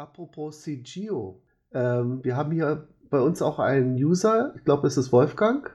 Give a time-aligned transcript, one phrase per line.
[0.00, 1.42] Apropos CGO.
[1.74, 5.70] Ähm, wir haben hier bei uns auch einen User, ich glaube, es ist Wolfgang,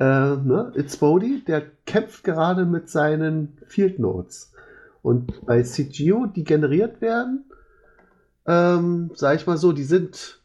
[0.00, 0.72] äh, ne?
[0.74, 4.54] It's Bodhi, der kämpft gerade mit seinen Field Notes.
[5.02, 7.44] Und bei CGO, die generiert werden,
[8.46, 10.40] ähm, sage ich mal so, die sind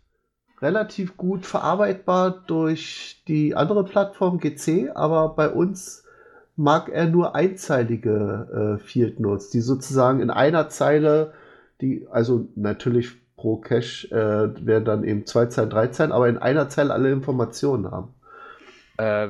[0.61, 6.03] relativ gut verarbeitbar durch die andere Plattform GC, aber bei uns
[6.57, 11.31] mag er nur einzeilige äh, Field Notes, die sozusagen in einer Zeile,
[11.83, 16.37] die, also natürlich pro Cache äh, werden dann eben zwei Zeilen, drei Zeilen, aber in
[16.37, 18.13] einer Zeile alle Informationen haben.
[18.97, 19.29] Äh,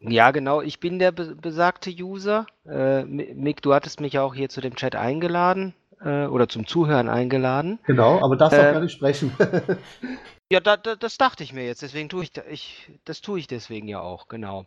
[0.00, 2.46] ja, genau, ich bin der be besagte User.
[2.68, 6.66] Äh, Mick, du hattest mich ja auch hier zu dem Chat eingeladen äh, oder zum
[6.66, 7.78] Zuhören eingeladen.
[7.86, 9.32] Genau, aber darfst auch äh, gar nicht sprechen.
[10.52, 13.46] Ja, da, da, das dachte ich mir jetzt, deswegen tue ich, ich das tue ich
[13.46, 14.66] deswegen ja auch, genau.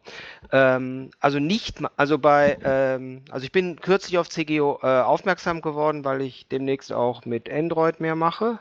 [0.51, 6.03] Ähm, also nicht, also bei, ähm, also ich bin kürzlich auf CGO äh, aufmerksam geworden,
[6.03, 8.57] weil ich demnächst auch mit Android mehr mache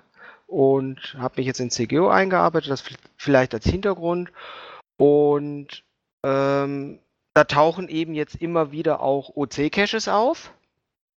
[0.47, 2.84] und habe mich jetzt in CGO eingearbeitet, das
[3.16, 4.30] vielleicht als Hintergrund
[4.98, 5.83] und
[6.25, 6.98] ähm,
[7.33, 10.52] da tauchen eben jetzt immer wieder auch OC-Caches auf,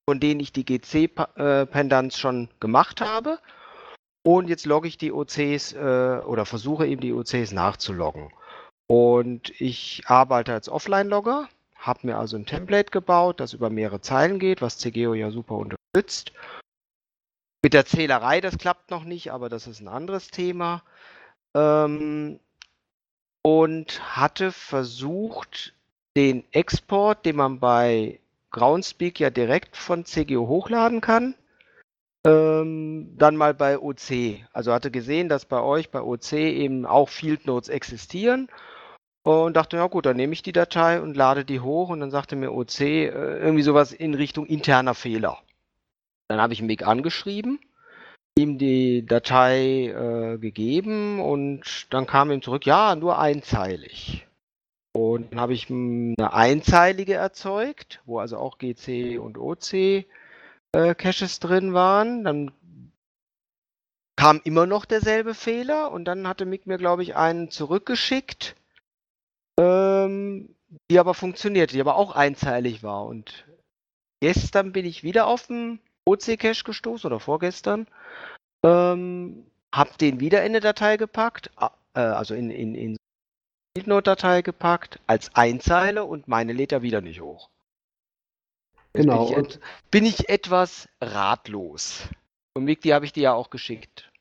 [0.07, 3.39] von denen ich die GC-Pendanz äh, schon gemacht habe
[4.25, 8.33] und jetzt logge ich die OCs äh, oder versuche eben die OCs nachzuloggen.
[8.87, 14.39] Und ich arbeite als Offline-Logger, habe mir also ein Template gebaut, das über mehrere Zeilen
[14.39, 16.33] geht, was CGO ja super unterstützt.
[17.63, 20.81] Mit der Zählerei, das klappt noch nicht, aber das ist ein anderes Thema.
[21.55, 22.39] Ähm,
[23.43, 25.75] und hatte versucht,
[26.17, 31.35] den Export, den man bei Groundspeak ja direkt von CGO hochladen kann,
[32.29, 34.39] dann mal bei OC.
[34.51, 38.49] Also hatte gesehen, dass bei euch bei OC eben auch Field Notes existieren
[39.23, 42.11] und dachte, ja gut, dann nehme ich die Datei und lade die hoch und dann
[42.11, 45.39] sagte mir OC äh, irgendwie sowas in Richtung interner Fehler.
[46.27, 47.59] Dann habe ich Mick angeschrieben,
[48.37, 54.27] ihm die Datei äh, gegeben und dann kam ihm zurück, ja, nur einzeilig.
[54.93, 60.05] Und dann habe ich eine einzeilige erzeugt, wo also auch GC und OC
[60.75, 62.23] äh, Caches drin waren.
[62.23, 62.51] Dann
[64.17, 68.55] kam immer noch derselbe Fehler und dann hatte Mick mir, glaube ich, einen zurückgeschickt,
[69.59, 70.55] ähm,
[70.89, 73.05] die aber funktionierte, die aber auch einzeilig war.
[73.05, 73.45] Und
[74.21, 77.87] gestern bin ich wieder auf den OC-Cache gestoßen oder vorgestern.
[78.63, 82.97] Ähm, hab den wieder in eine Datei gepackt, äh, also in, in, in
[83.85, 87.49] Note-Datei gepackt, als Einzeile und meine lädt er wieder nicht hoch.
[88.95, 89.31] Genau.
[89.31, 89.59] Bin ich,
[89.91, 92.03] bin ich, etwas ratlos.
[92.53, 94.11] Und Mick, die habe ich dir ja auch geschickt.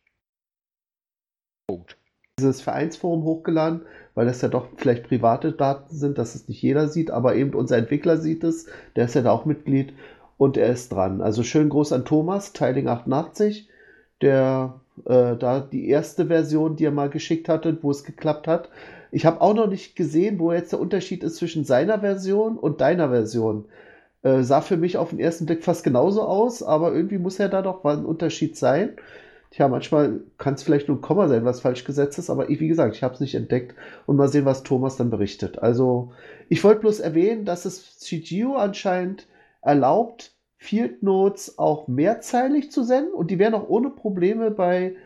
[1.66, 1.96] Punkt.
[2.38, 3.82] Dieses Vereinsforum hochgeladen,
[4.14, 7.54] weil das ja doch vielleicht private Daten sind, dass es nicht jeder sieht, aber eben
[7.54, 9.94] unser Entwickler sieht es, der ist ja da auch Mitglied
[10.36, 11.20] und er ist dran.
[11.20, 13.68] Also schön groß an Thomas, Teiling 88,
[14.20, 18.68] der äh, da die erste Version, die er mal geschickt hatte, wo es geklappt hat.
[19.10, 22.80] Ich habe auch noch nicht gesehen, wo jetzt der Unterschied ist zwischen seiner Version und
[22.80, 23.66] deiner Version.
[24.24, 27.48] Äh, sah für mich auf den ersten Blick fast genauso aus, aber irgendwie muss ja
[27.48, 28.96] da doch mal ein Unterschied sein.
[29.50, 32.58] Tja, manchmal kann es vielleicht nur ein Komma sein, was falsch gesetzt ist, aber ich,
[32.58, 33.76] wie gesagt, ich habe es nicht entdeckt
[34.06, 35.60] und mal sehen, was Thomas dann berichtet.
[35.60, 36.12] Also,
[36.48, 39.28] ich wollte bloß erwähnen, dass es CGO anscheinend
[39.62, 44.96] erlaubt, Field Notes auch mehrzeilig zu senden und die werden auch ohne Probleme bei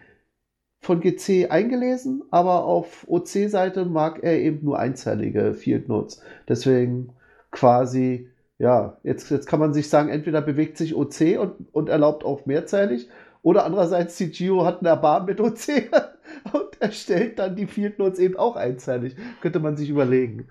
[0.81, 6.23] von GC eingelesen, aber auf OC-Seite mag er eben nur einzeilige Field Notes.
[6.49, 7.11] Deswegen
[7.51, 8.29] quasi
[8.59, 12.45] ja, jetzt, jetzt kann man sich sagen, entweder bewegt sich OC und, und erlaubt auch
[12.47, 13.09] mehrzeilig,
[13.43, 15.91] oder andererseits CGO hat eine Erbarmen mit OC
[16.53, 19.15] und erstellt dann die Field Notes eben auch einzeilig.
[19.41, 20.49] Könnte man sich überlegen.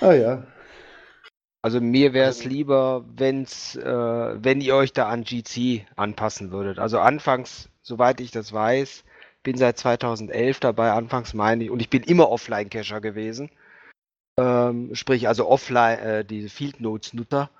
[0.00, 0.46] Ah ja.
[1.62, 6.78] Also mir wäre es lieber, wenn's, äh, wenn ihr euch da an GC anpassen würdet.
[6.78, 9.04] Also anfangs, soweit ich das weiß,
[9.42, 13.50] bin seit 2011 dabei, anfangs meine ich, und ich bin immer Offline-Cacher gewesen
[14.38, 17.50] ähm, sprich also offline, äh, diese Field Notes Nutzer.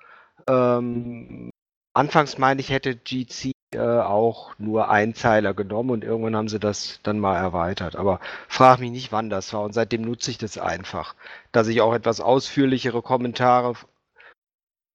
[0.46, 1.50] Ähm,
[1.92, 7.00] anfangs meine ich, hätte GC äh, auch nur Einzeiler genommen und irgendwann haben sie das
[7.02, 7.96] dann mal erweitert.
[7.96, 11.16] Aber frag mich nicht, wann das war und seitdem nutze ich das einfach,
[11.52, 13.74] dass ich auch etwas ausführlichere Kommentare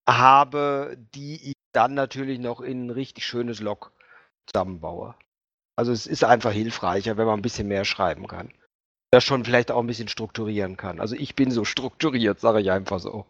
[0.08, 3.92] habe, die ich dann natürlich noch in ein richtig schönes Log
[4.48, 5.16] zusammenbaue.
[5.76, 8.52] Also es ist einfach hilfreicher, wenn man ein bisschen mehr schreiben kann
[9.14, 11.00] das schon vielleicht auch ein bisschen strukturieren kann.
[11.00, 13.26] Also ich bin so strukturiert, sage ich einfach so.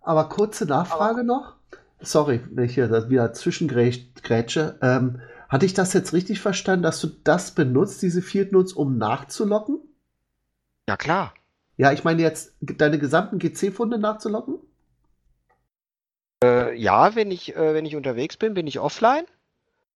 [0.00, 1.54] Aber kurze Nachfrage Aber noch.
[2.00, 4.78] Sorry, wenn ich hier wieder zwischengrätsche.
[4.80, 5.20] Ähm,
[5.50, 9.80] hatte ich das jetzt richtig verstanden, dass du das benutzt, diese Field Notes, um nachzulocken?
[10.88, 11.34] Ja, klar.
[11.76, 14.60] Ja, ich meine jetzt deine gesamten GC-Funde nachzulocken?
[16.42, 19.26] Äh, ja, wenn ich, äh, wenn ich unterwegs bin, bin ich offline.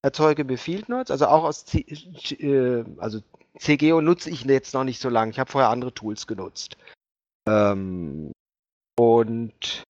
[0.06, 3.20] Erzeuge mir Field Notes, also auch aus C äh, also
[3.58, 5.32] CGO nutze ich jetzt noch nicht so lange.
[5.32, 6.76] Ich habe vorher andere Tools genutzt.
[7.48, 8.30] Ähm,
[8.98, 9.82] und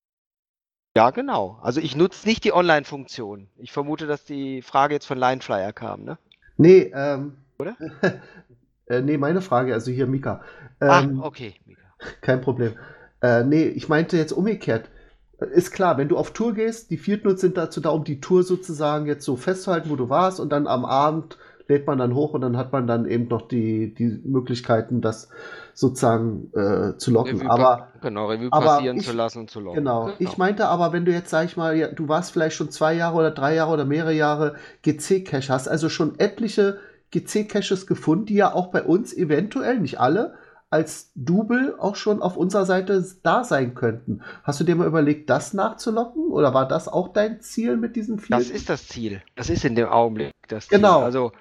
[0.96, 1.58] ja, genau.
[1.62, 3.48] Also ich nutze nicht die Online-Funktion.
[3.58, 6.18] Ich vermute, dass die Frage jetzt von Lineflyer kam, ne?
[6.56, 7.36] Nee, ähm.
[7.58, 7.76] Oder?
[8.86, 10.42] äh, nee, meine Frage, also hier Mika.
[10.80, 11.82] Ähm, ah, okay, Mika.
[12.22, 12.74] Kein Problem.
[13.20, 14.88] Äh, nee, ich meinte jetzt umgekehrt.
[15.38, 18.42] Ist klar, wenn du auf Tour gehst, die Field sind dazu da, um die Tour
[18.42, 21.36] sozusagen jetzt so festzuhalten, wo du warst und dann am Abend
[21.68, 25.28] lädt man dann hoch und dann hat man dann eben noch die, die Möglichkeiten, das
[25.74, 27.38] sozusagen äh, zu locken.
[27.38, 29.78] Revue aber genau, Revue passieren ich, zu lassen und zu locken.
[29.78, 30.04] Genau.
[30.06, 30.16] genau.
[30.18, 32.94] Ich meinte aber, wenn du jetzt, sag ich mal, ja, du warst vielleicht schon zwei
[32.94, 36.78] Jahre oder drei Jahre oder mehrere Jahre GC-Cache, hast also schon etliche
[37.12, 40.34] GC-Caches gefunden, die ja auch bei uns eventuell, nicht alle,
[40.70, 44.22] als Double auch schon auf unserer Seite da sein könnten.
[44.42, 46.28] Hast du dir mal überlegt, das nachzulocken?
[46.28, 48.38] Oder war das auch dein Ziel mit diesen vielen?
[48.38, 49.22] Das ist das Ziel.
[49.36, 50.78] Das ist in dem Augenblick das Ziel.
[50.78, 51.02] Genau.
[51.02, 51.32] Also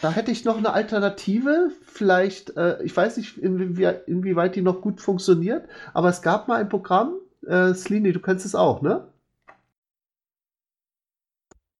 [0.00, 1.70] da hätte ich noch eine Alternative.
[1.82, 6.60] Vielleicht, äh, ich weiß nicht, inwie inwieweit die noch gut funktioniert, aber es gab mal
[6.60, 7.14] ein Programm,
[7.46, 9.08] äh, Slini, du kennst es auch, ne?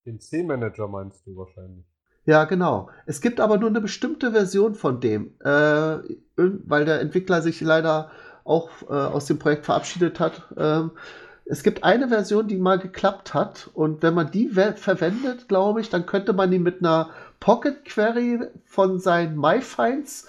[0.06, 1.84] Den C-Manager meinst du wahrscheinlich.
[2.26, 2.90] Ja, genau.
[3.06, 5.99] Es gibt aber nur eine bestimmte Version von dem, äh,
[6.37, 8.11] weil der Entwickler sich leider
[8.44, 10.43] auch äh, aus dem Projekt verabschiedet hat.
[10.56, 10.90] Ähm,
[11.44, 15.88] es gibt eine Version, die mal geklappt hat und wenn man die verwendet, glaube ich,
[15.88, 20.26] dann könnte man die mit einer Pocket Query von seinen MyFinds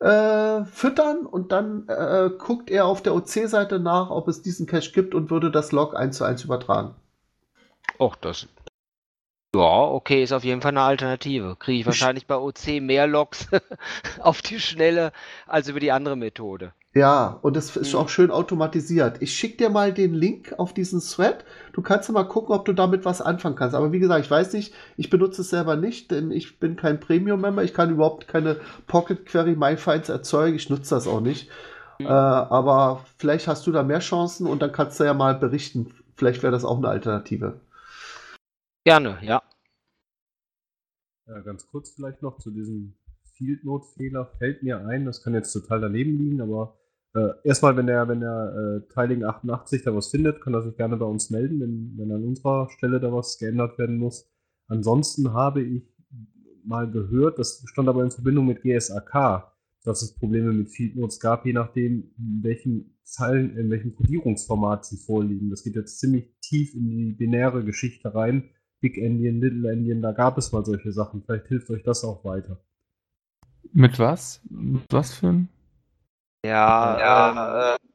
[0.00, 4.92] äh, füttern und dann äh, guckt er auf der OC-Seite nach, ob es diesen Cache
[4.92, 6.94] gibt und würde das Log eins zu eins übertragen.
[7.98, 8.46] Och, das.
[9.54, 11.56] Ja, okay, ist auf jeden Fall eine Alternative.
[11.58, 13.48] Kriege ich wahrscheinlich bei OC mehr Logs
[14.20, 15.12] auf die Schnelle
[15.46, 16.72] als über die andere Methode.
[16.92, 19.22] Ja, und das ist auch schön automatisiert.
[19.22, 21.44] Ich schicke dir mal den Link auf diesen Thread.
[21.72, 23.76] Du kannst ja mal gucken, ob du damit was anfangen kannst.
[23.76, 26.98] Aber wie gesagt, ich weiß nicht, ich benutze es selber nicht, denn ich bin kein
[26.98, 27.62] Premium-Member.
[27.62, 28.56] Ich kann überhaupt keine
[28.88, 30.56] Pocket Query MyFinds erzeugen.
[30.56, 31.48] Ich nutze das auch nicht.
[31.98, 32.06] Mhm.
[32.06, 35.94] Äh, aber vielleicht hast du da mehr Chancen und dann kannst du ja mal berichten.
[36.16, 37.60] Vielleicht wäre das auch eine Alternative.
[38.84, 39.42] Gerne, ja.
[41.26, 42.94] Ja, ganz kurz vielleicht noch zu diesem
[43.34, 45.04] Field Note Fehler fällt mir ein.
[45.04, 46.78] Das kann jetzt total daneben liegen, aber
[47.14, 50.76] äh, erstmal, wenn der, wenn der äh, Teiling 88 da was findet, kann er sich
[50.76, 54.30] gerne bei uns melden, wenn, wenn an unserer Stelle da was geändert werden muss.
[54.68, 55.82] Ansonsten habe ich
[56.64, 59.50] mal gehört, das stand aber in Verbindung mit GSAK,
[59.82, 64.84] dass es Probleme mit Field Notes gab, je nachdem, in welchen Zeilen, in welchem Codierungsformat
[64.84, 65.50] sie vorliegen.
[65.50, 68.50] Das geht jetzt ziemlich tief in die binäre Geschichte rein.
[68.80, 71.22] Big Endian, Little Endian, da gab es mal solche Sachen.
[71.22, 72.58] Vielleicht hilft euch das auch weiter.
[73.72, 74.40] Mit was?
[74.48, 75.48] Mit was für ein?
[76.44, 77.90] Ja, ja ähm, äh,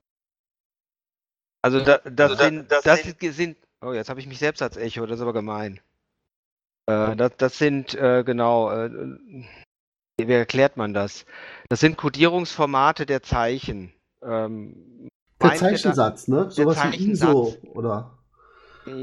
[1.61, 4.61] also da, das, also sind, das, das sind, sind, oh, jetzt habe ich mich selbst
[4.61, 5.79] als Echo, das ist aber gemein.
[6.85, 8.91] Äh, das, das sind, äh, genau, äh,
[10.17, 11.25] wie erklärt man das?
[11.69, 13.91] Das sind Codierungsformate der Zeichen.
[14.21, 15.09] Ähm,
[15.41, 16.51] der Zeichensatz, ne?
[16.51, 18.17] Sowas wie ISO, oder?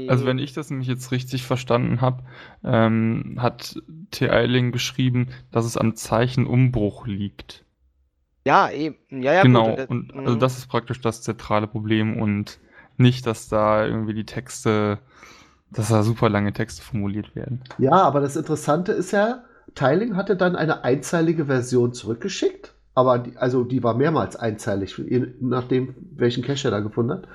[0.07, 2.23] Also wenn ich das nämlich jetzt richtig verstanden habe,
[2.63, 3.81] ähm, hat
[4.11, 4.29] T.
[4.29, 7.65] Eiling geschrieben, dass es am Zeichenumbruch liegt.
[8.45, 8.95] Ja, eben.
[9.09, 9.75] Ja, ja, genau.
[9.75, 9.89] Gut.
[9.89, 10.39] Und also mhm.
[10.39, 12.59] das ist praktisch das zentrale Problem und
[12.97, 14.99] nicht, dass da irgendwie die Texte,
[15.71, 17.63] dass da super lange Texte formuliert werden.
[17.77, 19.43] Ja, aber das Interessante ist ja,
[19.75, 25.27] Teiling hatte dann eine einzeilige Version zurückgeschickt, aber die, also die war mehrmals einzeilig, je
[25.39, 27.27] nachdem, welchen Cache er da gefunden hat.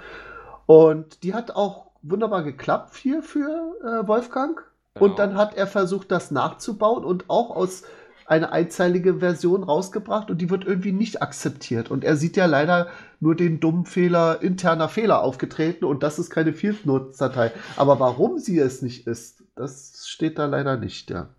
[0.66, 4.64] Und die hat auch wunderbar geklappt hier für äh, Wolfgang.
[4.94, 5.06] Genau.
[5.06, 7.84] Und dann hat er versucht, das nachzubauen und auch aus
[8.28, 11.90] eine einzeilige Version rausgebracht und die wird irgendwie nicht akzeptiert.
[11.90, 12.88] Und er sieht ja leider
[13.20, 17.52] nur den dummen Fehler, interner Fehler aufgetreten und das ist keine Field Notes Datei.
[17.76, 21.30] Aber warum sie es nicht ist, das steht da leider nicht, ja.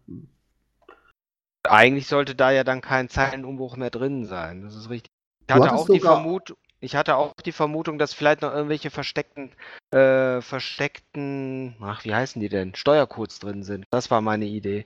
[1.63, 4.63] Eigentlich sollte da ja dann kein Zeilenumbruch mehr drin sein.
[4.63, 5.11] Das ist richtig.
[5.47, 9.51] Ich hatte auch die Vermutung, ich hatte auch die Vermutung, dass vielleicht noch irgendwelche versteckten,
[9.91, 12.75] äh, versteckten, ach, wie heißen die denn?
[12.75, 13.85] Steuercodes drin sind.
[13.91, 14.85] Das war meine Idee.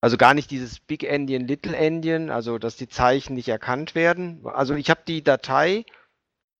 [0.00, 4.40] Also gar nicht dieses Big Endian, Little Endian, also dass die Zeichen nicht erkannt werden.
[4.44, 5.84] Also ich habe die Datei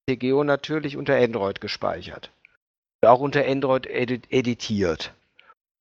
[0.09, 2.31] TGO natürlich unter Android gespeichert.
[3.05, 5.13] Auch unter Android edit editiert.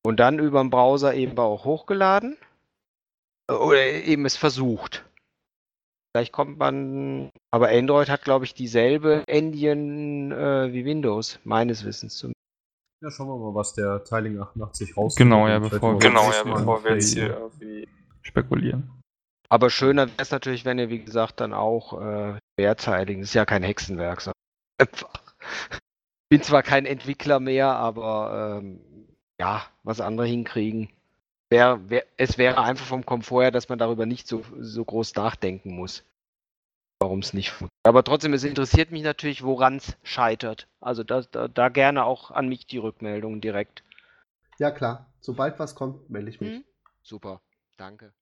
[0.04, 2.38] Und dann über den Browser eben auch hochgeladen.
[3.48, 5.04] Oder eben es versucht.
[6.16, 12.16] Vielleicht kommt man, aber Android hat, glaube ich, dieselbe Engine äh, wie Windows, meines Wissens
[12.16, 12.40] zumindest.
[13.04, 15.18] Ja, schauen wir mal, was der Tiling 88 rauskommt.
[15.18, 17.90] Genau, ja, bevor, wir, genau, ja, bevor wir jetzt hier irgendwie
[18.22, 18.90] spekulieren.
[19.50, 23.34] Aber schöner wäre es natürlich, wenn ihr, wie gesagt, dann auch äh, Mehrteiling, das ist
[23.34, 24.40] ja kein Hexenwerk, sondern
[24.80, 25.36] einfach.
[26.30, 28.80] Bin zwar kein Entwickler mehr, aber ähm,
[29.38, 30.88] ja, was andere hinkriegen.
[31.50, 35.16] Wär, wär, es wäre einfach vom Komfort her, dass man darüber nicht so, so groß
[35.16, 36.04] nachdenken muss,
[37.00, 37.72] warum es nicht funktioniert.
[37.84, 40.68] Aber trotzdem, es interessiert mich natürlich, woran es scheitert.
[40.80, 43.84] Also da, da, da gerne auch an mich die Rückmeldungen direkt.
[44.58, 45.14] Ja, klar.
[45.20, 46.64] Sobald was kommt, melde ich mich.
[47.04, 47.42] Super,
[47.78, 48.14] danke.